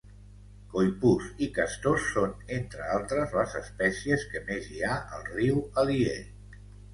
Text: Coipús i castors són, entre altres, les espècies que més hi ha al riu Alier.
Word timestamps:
Coipús 0.69 1.25
i 1.47 1.49
castors 1.57 2.07
són, 2.13 2.33
entre 2.55 2.87
altres, 2.95 3.35
les 3.41 3.53
espècies 3.61 4.25
que 4.33 4.43
més 4.49 4.71
hi 4.71 4.81
ha 4.89 4.97
al 5.19 5.23
riu 5.29 5.63
Alier. 5.85 6.19